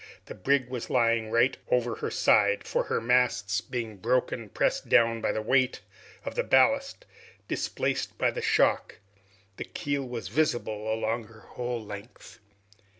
The 0.25 0.33
brig 0.33 0.67
was 0.67 0.89
lying 0.89 1.29
right 1.29 1.55
over 1.69 1.91
on 1.91 1.99
her 1.99 2.09
side, 2.09 2.63
for 2.63 2.85
her 2.85 2.99
masts 2.99 3.61
being 3.61 3.97
broken, 3.97 4.49
pressed 4.49 4.89
down 4.89 5.21
by 5.21 5.31
the 5.31 5.43
weight 5.43 5.81
of 6.25 6.33
the 6.33 6.41
ballast 6.43 7.05
displaced 7.47 8.17
by 8.17 8.31
the 8.31 8.41
shock, 8.41 8.97
the 9.57 9.63
keel 9.63 10.01
was 10.07 10.27
visible 10.29 10.91
along 10.91 11.25
her 11.25 11.41
whole 11.41 11.85
length. 11.85 12.39